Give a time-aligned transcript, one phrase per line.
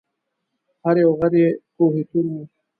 [0.83, 2.35] هر یو غر یې کوه طور و